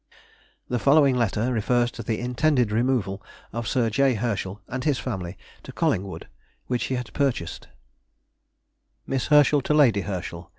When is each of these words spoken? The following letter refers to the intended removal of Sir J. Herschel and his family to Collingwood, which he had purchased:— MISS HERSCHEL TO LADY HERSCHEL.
The 0.67 0.79
following 0.79 1.15
letter 1.15 1.53
refers 1.53 1.91
to 1.91 2.01
the 2.01 2.19
intended 2.19 2.71
removal 2.71 3.21
of 3.53 3.67
Sir 3.67 3.91
J. 3.91 4.15
Herschel 4.15 4.59
and 4.67 4.83
his 4.83 4.97
family 4.97 5.37
to 5.61 5.71
Collingwood, 5.71 6.27
which 6.65 6.85
he 6.85 6.95
had 6.95 7.13
purchased:— 7.13 7.67
MISS 9.05 9.27
HERSCHEL 9.27 9.61
TO 9.61 9.75
LADY 9.75 10.01
HERSCHEL. 10.01 10.49